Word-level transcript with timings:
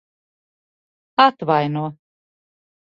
Atvaino. 1.25 1.85